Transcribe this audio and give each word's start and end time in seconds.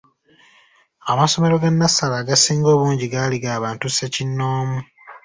Amasomero 1.11 1.55
ga 1.61 1.69
nnassale 1.73 2.15
agasinga 2.21 2.67
obungi 2.75 3.05
gaali 3.13 3.37
g’abantu 3.43 3.85
ssekinnoomu. 3.89 4.79